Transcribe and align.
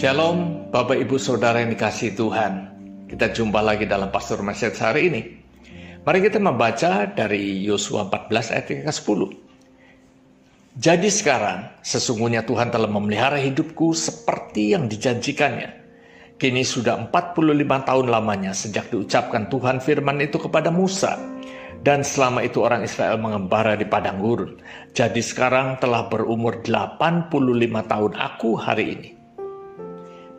Shalom, 0.00 0.72
Bapak 0.72 0.96
Ibu 0.96 1.20
Saudara 1.20 1.60
yang 1.60 1.76
dikasih 1.76 2.16
Tuhan. 2.16 2.72
Kita 3.04 3.36
jumpa 3.36 3.60
lagi 3.60 3.84
dalam 3.84 4.08
Pastor 4.08 4.40
Message 4.40 4.80
hari 4.80 5.12
ini. 5.12 5.20
Mari 6.08 6.24
kita 6.24 6.40
membaca 6.40 7.04
dari 7.04 7.60
Yosua 7.60 8.08
14 8.08 8.48
ayat 8.48 8.64
ke 8.64 8.88
10. 8.88 8.96
Jadi 10.80 11.04
sekarang, 11.12 11.84
sesungguhnya 11.84 12.48
Tuhan 12.48 12.72
telah 12.72 12.88
memelihara 12.88 13.36
hidupku 13.44 13.92
seperti 13.92 14.72
yang 14.72 14.88
dijanjikannya. 14.88 15.68
Kini 16.40 16.64
sudah 16.64 16.96
45 17.12 17.60
tahun 17.60 18.06
lamanya 18.08 18.56
sejak 18.56 18.88
diucapkan 18.88 19.52
Tuhan 19.52 19.84
firman 19.84 20.16
itu 20.24 20.40
kepada 20.40 20.72
Musa. 20.72 21.20
Dan 21.84 22.00
selama 22.00 22.40
itu 22.40 22.64
orang 22.64 22.88
Israel 22.88 23.20
mengembara 23.20 23.76
di 23.76 23.84
padang 23.84 24.16
gurun. 24.24 24.64
Jadi 24.96 25.20
sekarang 25.20 25.76
telah 25.76 26.08
berumur 26.08 26.64
85 26.64 27.36
tahun 27.84 28.12
aku 28.16 28.56
hari 28.56 28.86
ini. 28.96 29.19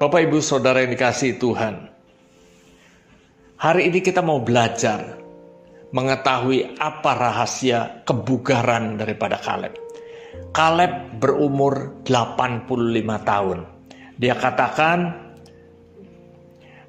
Bapak 0.02 0.18
Ibu 0.26 0.42
Saudara 0.42 0.82
yang 0.82 0.98
dikasih 0.98 1.38
Tuhan. 1.38 1.86
Hari 3.62 3.86
ini 3.86 4.02
kita 4.02 4.26
mau 4.26 4.42
belajar 4.42 5.22
mengetahui 5.94 6.74
apa 6.82 7.12
rahasia 7.14 8.02
kebugaran 8.02 8.98
daripada 8.98 9.38
Kaleb. 9.38 9.78
Kaleb 10.58 11.22
berumur 11.22 12.02
85 12.02 13.30
tahun. 13.30 13.60
Dia 14.18 14.34
katakan 14.42 15.22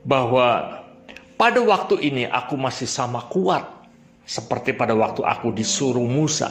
bahwa 0.08 0.80
pada 1.36 1.60
waktu 1.60 2.00
ini 2.00 2.24
aku 2.24 2.56
masih 2.56 2.88
sama 2.88 3.28
kuat 3.28 3.68
seperti 4.24 4.72
pada 4.72 4.96
waktu 4.96 5.20
aku 5.20 5.52
disuruh 5.52 6.08
Musa 6.08 6.48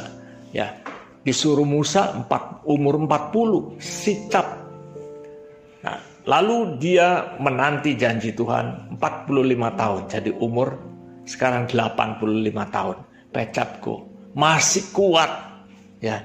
ya 0.54 0.78
disuruh 1.26 1.66
Musa 1.66 2.22
empat, 2.22 2.62
umur 2.70 3.02
40 3.02 3.82
sikap 3.82 4.61
Lalu 6.30 6.78
dia 6.78 7.38
menanti 7.42 7.98
janji 7.98 8.30
Tuhan 8.34 8.98
45 9.02 9.80
tahun. 9.80 10.02
Jadi 10.06 10.30
umur 10.38 10.78
sekarang 11.26 11.66
85 11.66 12.22
tahun. 12.70 12.98
Pecapku 13.32 13.94
masih 14.38 14.92
kuat. 14.94 15.32
Ya. 15.98 16.22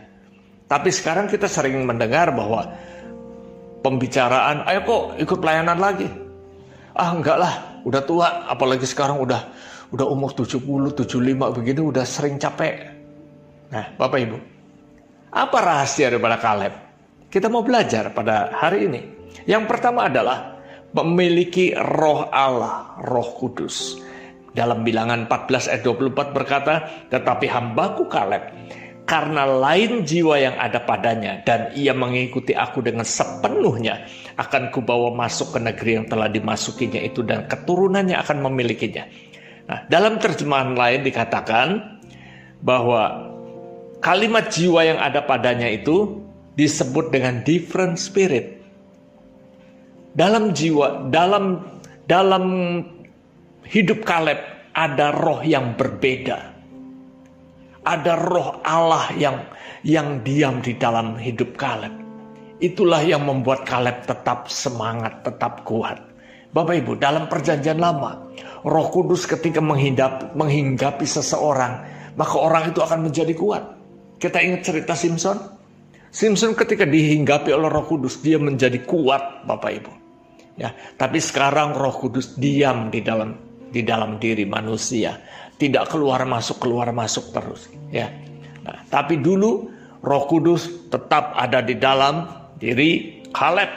Tapi 0.67 0.91
sekarang 0.91 1.31
kita 1.31 1.47
sering 1.47 1.87
mendengar 1.87 2.35
bahwa 2.35 2.67
pembicaraan, 3.87 4.67
ayo 4.67 4.81
kok 4.83 5.03
ikut 5.23 5.39
pelayanan 5.39 5.79
lagi. 5.79 6.11
Ah 6.97 7.15
enggak 7.15 7.39
lah, 7.39 7.55
udah 7.87 8.03
tua, 8.03 8.29
apalagi 8.51 8.83
sekarang 8.83 9.23
udah 9.23 9.47
udah 9.95 10.07
umur 10.11 10.35
70, 10.35 10.59
75 10.97 11.55
begini 11.55 11.81
udah 11.81 12.03
sering 12.03 12.41
capek. 12.41 12.91
Nah, 13.71 13.95
Bapak 13.95 14.19
Ibu, 14.19 14.39
apa 15.31 15.59
rahasia 15.63 16.11
daripada 16.11 16.41
Kaleb? 16.43 16.75
Kita 17.31 17.47
mau 17.47 17.63
belajar 17.63 18.11
pada 18.11 18.51
hari 18.55 18.91
ini. 18.91 19.01
Yang 19.45 19.65
pertama 19.69 20.09
adalah 20.09 20.57
memiliki 20.97 21.77
roh 21.77 22.33
Allah, 22.33 22.97
roh 23.05 23.37
kudus. 23.37 24.01
Dalam 24.57 24.81
bilangan 24.81 25.29
14 25.29 25.69
ayat 25.69 25.83
24 25.85 26.33
berkata, 26.33 26.75
tetapi 27.13 27.45
hambaku 27.45 28.09
Kaleb, 28.09 28.49
karena 29.07 29.47
lain 29.47 30.03
jiwa 30.03 30.35
yang 30.41 30.57
ada 30.59 30.83
padanya 30.83 31.45
dan 31.47 31.71
ia 31.79 31.95
mengikuti 31.95 32.57
aku 32.57 32.83
dengan 32.83 33.07
sepenuhnya 33.07 34.09
akan 34.35 34.75
kubawa 34.75 35.15
masuk 35.15 35.55
ke 35.55 35.61
negeri 35.63 36.03
yang 36.03 36.07
telah 36.11 36.27
dimasukinya 36.27 36.99
itu 36.99 37.23
dan 37.23 37.47
keturunannya 37.47 38.19
akan 38.19 38.39
memilikinya. 38.51 39.07
Nah, 39.71 39.87
dalam 39.87 40.19
terjemahan 40.19 40.75
lain 40.75 41.07
dikatakan 41.07 41.69
bahwa 42.65 43.31
kalimat 44.03 44.51
jiwa 44.51 44.83
yang 44.83 44.99
ada 44.99 45.23
padanya 45.23 45.71
itu 45.71 46.27
disebut 46.59 47.15
dengan 47.15 47.47
different 47.47 48.01
spirit 48.01 48.56
dalam 50.17 50.57
jiwa, 50.57 51.13
dalam 51.13 51.61
dalam 52.09 52.45
hidup 53.69 54.03
Kaleb 54.03 54.41
ada 54.73 55.13
roh 55.13 55.45
yang 55.45 55.77
berbeda. 55.77 56.57
Ada 57.87 58.19
roh 58.19 58.59
Allah 58.67 59.13
yang 59.15 59.47
yang 59.87 60.25
diam 60.27 60.59
di 60.65 60.75
dalam 60.75 61.15
hidup 61.21 61.55
Kaleb. 61.55 61.93
Itulah 62.59 63.05
yang 63.05 63.29
membuat 63.29 63.69
Kaleb 63.69 64.09
tetap 64.09 64.49
semangat, 64.49 65.23
tetap 65.23 65.63
kuat. 65.69 66.01
Bapak 66.51 66.73
Ibu, 66.81 66.97
dalam 66.97 67.29
perjanjian 67.29 67.77
lama, 67.77 68.33
Roh 68.65 68.89
Kudus 68.89 69.29
ketika 69.29 69.61
menghindap, 69.61 70.33
menghinggapi 70.33 71.05
seseorang, 71.05 71.85
maka 72.17 72.37
orang 72.41 72.73
itu 72.73 72.81
akan 72.81 73.05
menjadi 73.05 73.37
kuat. 73.37 73.77
Kita 74.17 74.41
ingat 74.41 74.65
cerita 74.65 74.97
Simpson? 74.97 75.37
Simpson 76.09 76.57
ketika 76.57 76.89
dihinggapi 76.89 77.53
oleh 77.53 77.69
Roh 77.69 77.85
Kudus, 77.85 78.25
dia 78.25 78.41
menjadi 78.41 78.81
kuat, 78.89 79.45
Bapak 79.45 79.71
Ibu. 79.85 80.06
Ya, 80.57 80.73
tapi 80.97 81.21
sekarang 81.21 81.77
Roh 81.77 81.93
Kudus 81.93 82.33
diam 82.41 82.89
di 82.89 83.05
dalam 83.05 83.37
di 83.69 83.85
dalam 83.85 84.17
diri 84.17 84.49
manusia, 84.49 85.21
tidak 85.61 85.93
keluar 85.93 86.25
masuk 86.25 86.65
keluar 86.65 86.89
masuk 86.97 87.29
terus, 87.37 87.69
ya. 87.93 88.09
Nah, 88.65 88.81
tapi 88.89 89.21
dulu 89.21 89.69
Roh 90.01 90.25
Kudus 90.27 90.89
tetap 90.89 91.37
ada 91.37 91.61
di 91.61 91.77
dalam 91.77 92.25
diri 92.57 93.21
Kaleb. 93.37 93.69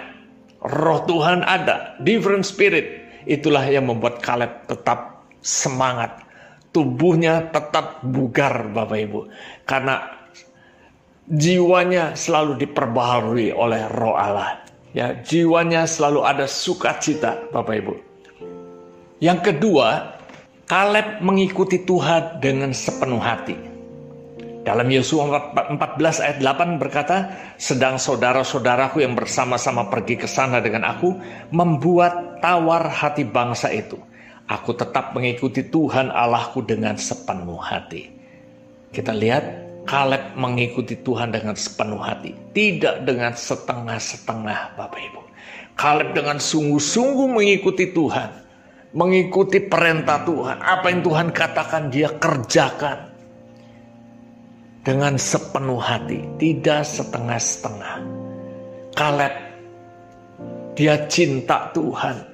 Roh 0.59 1.03
Tuhan 1.03 1.43
ada, 1.43 1.99
different 2.03 2.47
spirit. 2.47 2.99
Itulah 3.27 3.67
yang 3.67 3.91
membuat 3.91 4.23
Kaleb 4.23 4.67
tetap 4.67 5.27
semangat. 5.43 6.23
Tubuhnya 6.71 7.49
tetap 7.51 8.03
bugar 8.05 8.71
Bapak 8.71 8.99
Ibu. 8.99 9.21
Karena 9.67 10.19
jiwanya 11.29 12.17
selalu 12.17 12.57
diperbaharui 12.65 13.53
oleh 13.53 13.85
roh 13.93 14.17
Allah. 14.17 14.58
Ya, 14.89 15.13
jiwanya 15.21 15.85
selalu 15.85 16.25
ada 16.25 16.49
sukacita, 16.49 17.37
Bapak 17.53 17.75
Ibu. 17.77 17.93
Yang 19.21 19.39
kedua, 19.53 20.17
Kaleb 20.69 21.25
mengikuti 21.25 21.81
Tuhan 21.81 22.41
dengan 22.41 22.73
sepenuh 22.73 23.21
hati. 23.21 23.57
Dalam 24.61 24.85
Yosua 24.85 25.49
14 25.55 26.21
ayat 26.21 26.37
8 26.45 26.77
berkata, 26.77 27.33
sedang 27.57 27.97
saudara-saudaraku 27.97 29.01
yang 29.01 29.17
bersama-sama 29.17 29.89
pergi 29.89 30.13
ke 30.19 30.29
sana 30.29 30.61
dengan 30.61 30.85
aku, 30.85 31.17
membuat 31.49 32.37
tawar 32.37 32.85
hati 32.85 33.25
bangsa 33.25 33.73
itu. 33.73 33.97
Aku 34.45 34.77
tetap 34.77 35.13
mengikuti 35.17 35.65
Tuhan 35.65 36.13
Allahku 36.13 36.61
dengan 36.65 36.97
sepenuh 37.01 37.57
hati. 37.57 38.13
Kita 38.93 39.13
lihat 39.13 39.45
Kaleb 39.89 40.37
mengikuti 40.37 40.93
Tuhan 41.01 41.33
dengan 41.33 41.57
sepenuh 41.57 41.97
hati, 41.97 42.37
tidak 42.53 43.09
dengan 43.09 43.33
setengah-setengah, 43.33 44.77
Bapak 44.77 45.01
Ibu. 45.01 45.21
Kaleb 45.73 46.13
dengan 46.13 46.37
sungguh-sungguh 46.37 47.25
mengikuti 47.25 47.89
Tuhan, 47.89 48.29
mengikuti 48.93 49.57
perintah 49.57 50.21
Tuhan. 50.29 50.61
Apa 50.61 50.93
yang 50.93 51.01
Tuhan 51.01 51.33
katakan, 51.33 51.89
dia 51.89 52.13
kerjakan 52.21 53.09
dengan 54.85 55.17
sepenuh 55.17 55.81
hati, 55.81 56.21
tidak 56.37 56.85
setengah-setengah. 56.85 57.95
Kaleb, 58.93 59.33
dia 60.77 61.01
cinta 61.09 61.73
Tuhan. 61.73 62.29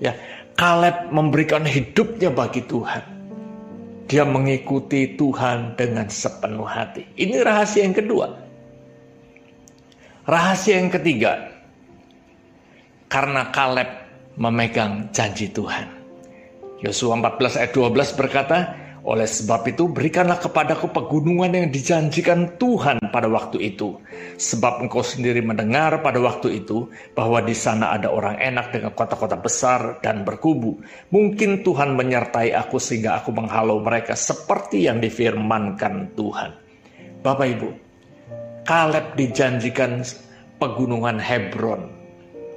Ya, 0.00 0.16
Kaleb 0.56 1.12
memberikan 1.12 1.60
hidupnya 1.68 2.32
bagi 2.32 2.64
Tuhan 2.64 3.19
dia 4.10 4.26
mengikuti 4.26 5.14
Tuhan 5.14 5.78
dengan 5.78 6.10
sepenuh 6.10 6.66
hati. 6.66 7.06
Ini 7.14 7.46
rahasia 7.46 7.86
yang 7.86 7.94
kedua. 7.94 8.26
Rahasia 10.26 10.82
yang 10.82 10.90
ketiga, 10.90 11.46
karena 13.06 13.54
Kaleb 13.54 13.86
memegang 14.34 15.06
janji 15.14 15.46
Tuhan. 15.54 15.86
Yosua 16.82 17.22
14 17.22 17.62
ayat 17.62 17.70
12 17.70 18.18
berkata, 18.18 18.58
oleh 19.00 19.24
sebab 19.24 19.64
itu 19.64 19.88
berikanlah 19.88 20.36
kepadaku 20.36 20.92
pegunungan 20.92 21.56
yang 21.56 21.68
dijanjikan 21.72 22.60
Tuhan 22.60 23.00
pada 23.08 23.32
waktu 23.32 23.72
itu. 23.72 23.96
Sebab 24.36 24.84
engkau 24.84 25.00
sendiri 25.00 25.40
mendengar 25.40 26.04
pada 26.04 26.20
waktu 26.20 26.60
itu 26.60 26.92
bahwa 27.16 27.40
di 27.40 27.56
sana 27.56 27.96
ada 27.96 28.12
orang 28.12 28.36
enak 28.36 28.76
dengan 28.76 28.92
kota-kota 28.92 29.40
besar 29.40 30.04
dan 30.04 30.20
berkubu. 30.20 30.84
Mungkin 31.08 31.64
Tuhan 31.64 31.96
menyertai 31.96 32.52
aku 32.52 32.76
sehingga 32.76 33.24
aku 33.24 33.32
menghalau 33.32 33.80
mereka 33.80 34.12
seperti 34.12 34.84
yang 34.84 35.00
difirmankan 35.00 36.12
Tuhan. 36.12 36.50
Bapak 37.24 37.46
Ibu, 37.56 37.68
Kaleb 38.68 39.16
dijanjikan 39.16 40.04
pegunungan 40.60 41.16
Hebron 41.16 41.88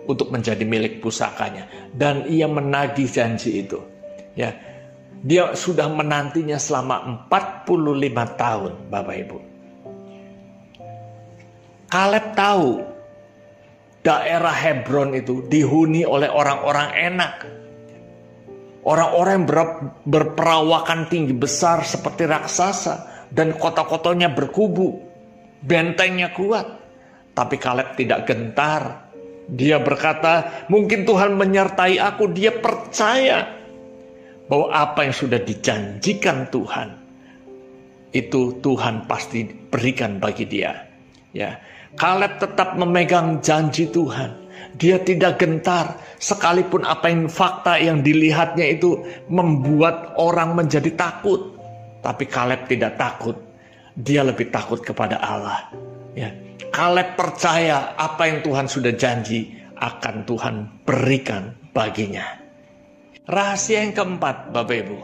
untuk 0.04 0.36
menjadi 0.36 0.68
milik 0.68 1.00
pusakanya 1.00 1.68
dan 1.96 2.28
ia 2.28 2.52
menagih 2.52 3.08
janji 3.08 3.64
itu. 3.64 3.80
Ya, 4.36 4.52
dia 5.24 5.56
sudah 5.56 5.88
menantinya 5.88 6.60
selama 6.60 7.24
45 7.32 7.72
tahun, 8.36 8.74
Bapak 8.92 9.16
Ibu. 9.24 9.38
Kaleb 11.88 12.26
tahu 12.36 12.84
daerah 14.04 14.52
Hebron 14.52 15.16
itu 15.16 15.48
dihuni 15.48 16.04
oleh 16.04 16.28
orang-orang 16.28 16.90
enak. 16.92 17.34
Orang-orang 18.84 19.48
ber, 19.48 19.60
berperawakan 20.04 21.08
tinggi 21.08 21.32
besar 21.32 21.88
seperti 21.88 22.28
raksasa 22.28 23.28
dan 23.32 23.56
kota-kotanya 23.56 24.28
berkubu. 24.28 25.00
Bentengnya 25.64 26.36
kuat. 26.36 26.68
Tapi 27.32 27.56
Kaleb 27.56 27.96
tidak 27.96 28.28
gentar 28.28 29.08
Dia 29.44 29.80
berkata, 29.80 30.68
mungkin 30.72 31.04
Tuhan 31.04 31.36
menyertai 31.36 32.00
aku. 32.00 32.32
Dia 32.32 32.52
percaya 32.56 33.53
bahwa 34.54 34.70
apa 34.70 35.10
yang 35.10 35.18
sudah 35.18 35.42
dijanjikan 35.42 36.46
Tuhan 36.54 36.94
itu 38.14 38.62
Tuhan 38.62 39.10
pasti 39.10 39.50
berikan 39.50 40.22
bagi 40.22 40.46
dia. 40.46 40.78
Ya, 41.34 41.58
Kaleb 41.98 42.38
tetap 42.38 42.78
memegang 42.78 43.42
janji 43.42 43.90
Tuhan. 43.90 44.46
Dia 44.78 45.02
tidak 45.02 45.42
gentar 45.42 45.98
sekalipun 46.22 46.86
apa 46.86 47.10
yang 47.10 47.26
fakta 47.26 47.82
yang 47.82 48.06
dilihatnya 48.06 48.78
itu 48.78 49.02
membuat 49.26 50.14
orang 50.22 50.54
menjadi 50.54 50.94
takut. 50.94 51.58
Tapi 52.06 52.30
Kaleb 52.30 52.70
tidak 52.70 53.02
takut. 53.02 53.34
Dia 53.98 54.22
lebih 54.22 54.54
takut 54.54 54.86
kepada 54.86 55.18
Allah. 55.18 55.74
Ya. 56.14 56.30
Kaleb 56.70 57.18
percaya 57.18 57.98
apa 57.98 58.30
yang 58.30 58.46
Tuhan 58.46 58.70
sudah 58.70 58.94
janji 58.94 59.50
akan 59.82 60.30
Tuhan 60.30 60.86
berikan 60.86 61.58
baginya. 61.74 62.43
Rahasia 63.24 63.88
yang 63.88 63.96
keempat, 63.96 64.52
Bapak 64.52 64.84
Ibu. 64.84 64.98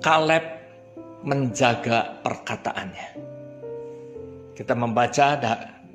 Kaleb 0.00 0.40
menjaga 1.28 2.24
perkataannya. 2.24 3.08
Kita 4.56 4.72
membaca 4.72 5.36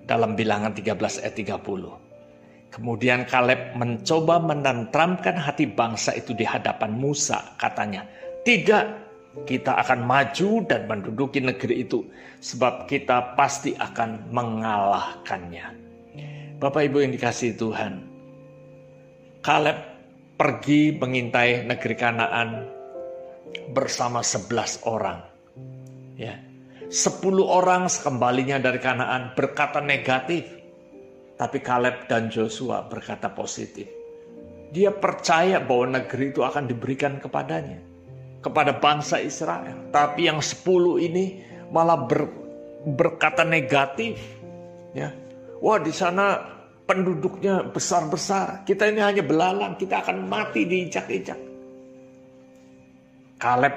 dalam 0.05 0.37
bilangan 0.37 0.77
13 0.77 1.25
ayat 1.25 1.33
30. 1.41 2.69
Kemudian 2.69 3.25
Kaleb 3.25 3.73
mencoba 3.81 4.37
menentramkan 4.37 5.41
hati 5.41 5.65
bangsa 5.73 6.13
itu 6.13 6.37
di 6.37 6.45
hadapan 6.45 6.93
Musa. 6.93 7.57
Katanya, 7.57 8.05
tidak 8.45 8.93
kita 9.49 9.73
akan 9.81 10.05
maju 10.05 10.61
dan 10.69 10.85
menduduki 10.85 11.41
negeri 11.41 11.81
itu 11.81 12.05
sebab 12.45 12.85
kita 12.85 13.33
pasti 13.33 13.73
akan 13.73 14.29
mengalahkannya. 14.29 15.65
Bapak 16.61 16.93
Ibu 16.93 17.09
yang 17.09 17.13
dikasih 17.17 17.57
Tuhan, 17.57 18.05
Kaleb 19.41 19.96
pergi 20.37 20.93
mengintai 20.93 21.65
negeri 21.65 21.95
Kanaan 21.97 22.49
bersama 23.73 24.21
sebelas 24.21 24.85
orang. 24.85 25.25
Ya. 26.13 26.37
Sepuluh 26.87 27.43
orang 27.43 27.89
sekembalinya 27.91 28.61
dari 28.61 28.79
Kanaan 28.79 29.33
berkata 29.33 29.81
negatif. 29.81 30.45
Tapi 31.37 31.57
Kaleb 31.61 32.09
dan 32.09 32.33
Joshua 32.33 32.85
berkata 32.85 33.29
positif. 33.29 33.85
Dia 34.73 34.89
percaya 34.89 35.61
bahwa 35.61 36.01
negeri 36.01 36.33
itu 36.33 36.41
akan 36.41 36.65
diberikan 36.65 37.21
kepadanya 37.21 37.77
kepada 38.41 38.73
bangsa 38.77 39.21
Israel. 39.21 39.89
Tapi 39.93 40.25
yang 40.25 40.41
sepuluh 40.41 40.97
ini 40.97 41.45
malah 41.69 42.09
ber, 42.09 42.25
berkata 42.89 43.45
negatif. 43.45 44.17
Ya, 44.97 45.13
wah 45.61 45.77
di 45.77 45.93
sana 45.93 46.56
penduduknya 46.87 47.67
besar-besar. 47.67 48.63
Kita 48.63 48.87
ini 48.87 49.03
hanya 49.03 49.21
belalang, 49.21 49.75
kita 49.75 50.01
akan 50.01 50.25
mati 50.25 50.63
diinjak-injak. 50.63 51.37
Kaleb 53.37 53.75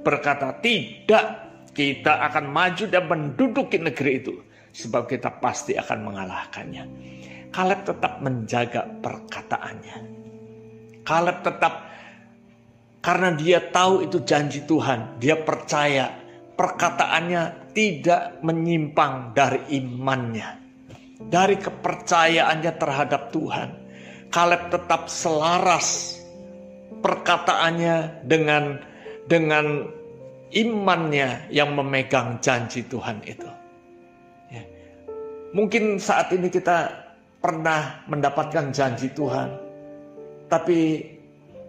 berkata, 0.00 0.56
tidak, 0.62 1.26
kita 1.74 2.22
akan 2.30 2.48
maju 2.48 2.84
dan 2.86 3.04
menduduki 3.10 3.76
negeri 3.82 4.12
itu. 4.22 4.34
Sebab 4.74 5.10
kita 5.10 5.42
pasti 5.42 5.74
akan 5.76 5.98
mengalahkannya. 6.06 6.84
Kaleb 7.50 7.86
tetap 7.86 8.18
menjaga 8.22 8.82
perkataannya. 8.98 9.96
Kaleb 11.06 11.38
tetap 11.44 11.74
karena 13.04 13.36
dia 13.36 13.60
tahu 13.60 14.08
itu 14.08 14.24
janji 14.24 14.64
Tuhan. 14.64 15.20
Dia 15.20 15.36
percaya 15.38 16.10
perkataannya 16.56 17.74
tidak 17.76 18.40
menyimpang 18.40 19.36
dari 19.36 19.60
imannya. 19.76 20.63
Dari 21.28 21.56
kepercayaannya 21.58 22.72
terhadap 22.76 23.32
Tuhan. 23.32 23.68
Kaleb 24.28 24.72
tetap 24.72 25.06
selaras 25.06 26.18
perkataannya 27.04 28.26
dengan 28.26 28.82
dengan 29.30 29.88
imannya 30.54 31.50
yang 31.50 31.74
memegang 31.74 32.38
janji 32.40 32.86
Tuhan 32.86 33.20
itu. 33.26 33.50
Ya. 34.48 34.62
Mungkin 35.52 35.98
saat 35.98 36.30
ini 36.32 36.48
kita 36.48 36.92
pernah 37.42 38.04
mendapatkan 38.08 38.72
janji 38.72 39.12
Tuhan, 39.12 39.52
tapi 40.48 41.04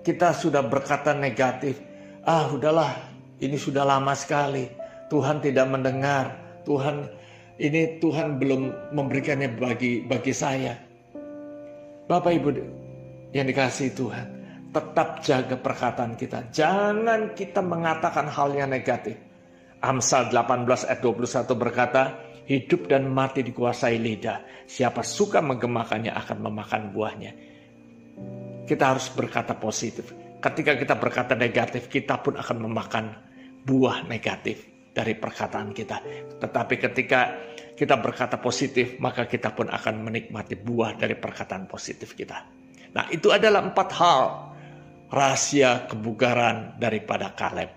kita 0.06 0.32
sudah 0.32 0.64
berkata 0.64 1.12
negatif. 1.12 1.82
Ah, 2.24 2.48
udahlah, 2.50 2.96
ini 3.42 3.58
sudah 3.58 3.84
lama 3.84 4.14
sekali. 4.14 4.70
Tuhan 5.10 5.42
tidak 5.42 5.68
mendengar. 5.70 6.34
Tuhan 6.66 7.06
ini 7.56 8.04
Tuhan 8.04 8.36
belum 8.36 8.92
memberikannya 8.92 9.56
bagi 9.56 10.04
bagi 10.04 10.34
saya. 10.36 10.76
Bapak 12.06 12.32
Ibu 12.36 12.50
yang 13.32 13.48
dikasih 13.48 13.96
Tuhan, 13.96 14.28
tetap 14.70 15.24
jaga 15.24 15.56
perkataan 15.58 16.14
kita. 16.20 16.52
Jangan 16.52 17.34
kita 17.34 17.64
mengatakan 17.64 18.30
hal 18.30 18.54
yang 18.54 18.70
negatif. 18.70 19.18
Amsal 19.82 20.30
18 20.30 20.66
ayat 20.86 21.02
21 21.02 21.56
berkata, 21.58 22.04
hidup 22.46 22.90
dan 22.90 23.10
mati 23.10 23.42
dikuasai 23.42 23.98
lidah. 23.98 24.66
Siapa 24.66 25.02
suka 25.02 25.42
menggemakannya 25.42 26.14
akan 26.14 26.38
memakan 26.42 26.84
buahnya. 26.94 27.32
Kita 28.66 28.84
harus 28.98 29.10
berkata 29.14 29.54
positif. 29.58 30.14
Ketika 30.42 30.78
kita 30.78 30.98
berkata 30.98 31.34
negatif, 31.38 31.90
kita 31.90 32.22
pun 32.22 32.38
akan 32.38 32.58
memakan 32.70 33.06
buah 33.66 34.06
negatif 34.06 34.75
dari 34.96 35.14
perkataan 35.20 35.76
kita. 35.76 36.00
Tetapi 36.40 36.76
ketika 36.80 37.36
kita 37.76 38.00
berkata 38.00 38.40
positif, 38.40 38.96
maka 39.04 39.28
kita 39.28 39.52
pun 39.52 39.68
akan 39.68 40.08
menikmati 40.08 40.56
buah 40.56 40.96
dari 40.96 41.20
perkataan 41.20 41.68
positif 41.68 42.16
kita. 42.16 42.48
Nah, 42.96 43.12
itu 43.12 43.36
adalah 43.36 43.60
empat 43.68 43.90
hal 44.00 44.56
rahasia 45.12 45.84
kebugaran 45.92 46.80
daripada 46.80 47.36
Kaleb. 47.36 47.68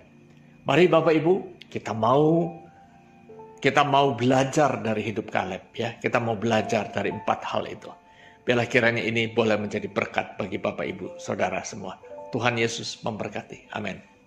Mari 0.62 0.87
Bapak 0.87 1.15
Ibu, 1.19 1.35
kita 1.67 1.91
mau 1.91 2.55
kita 3.59 3.82
mau 3.82 4.14
belajar 4.14 4.79
dari 4.79 5.03
hidup 5.03 5.35
Kaleb 5.35 5.75
ya. 5.75 5.99
Kita 5.99 6.23
mau 6.23 6.38
belajar 6.38 6.94
dari 6.94 7.11
empat 7.11 7.43
hal 7.43 7.67
itu. 7.67 7.91
Biarlah 8.47 8.71
kiranya 8.71 9.03
ini 9.03 9.26
boleh 9.29 9.59
menjadi 9.59 9.91
berkat 9.91 10.38
bagi 10.38 10.62
Bapak 10.62 10.87
Ibu, 10.87 11.19
Saudara 11.19 11.61
semua. 11.67 11.99
Tuhan 12.31 12.55
Yesus 12.55 13.03
memberkati. 13.03 13.75
Amin. 13.75 14.18